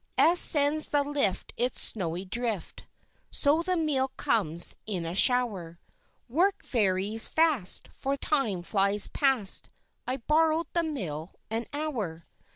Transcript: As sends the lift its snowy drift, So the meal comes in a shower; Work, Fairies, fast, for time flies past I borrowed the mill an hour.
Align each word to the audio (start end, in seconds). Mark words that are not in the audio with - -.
As 0.17 0.39
sends 0.39 0.87
the 0.87 1.03
lift 1.03 1.53
its 1.57 1.79
snowy 1.79 2.25
drift, 2.25 2.85
So 3.29 3.61
the 3.61 3.77
meal 3.77 4.07
comes 4.17 4.75
in 4.87 5.05
a 5.05 5.13
shower; 5.13 5.79
Work, 6.27 6.63
Fairies, 6.65 7.27
fast, 7.27 7.87
for 7.91 8.17
time 8.17 8.63
flies 8.63 9.05
past 9.09 9.69
I 10.07 10.17
borrowed 10.17 10.73
the 10.73 10.81
mill 10.81 11.35
an 11.51 11.67
hour. 11.71 12.25